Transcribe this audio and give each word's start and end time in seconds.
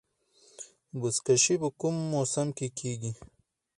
بزکشي 0.99 1.55
په 1.61 1.69
کوم 1.79 1.95
موسم 2.13 2.47
کې 2.57 2.67
کیږي؟ 2.77 3.11